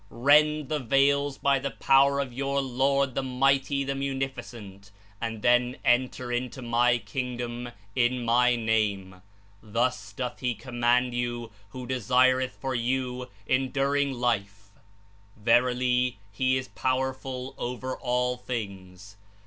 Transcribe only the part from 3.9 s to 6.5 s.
Munificent, and then enter